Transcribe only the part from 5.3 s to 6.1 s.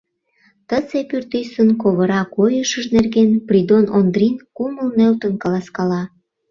каласкала.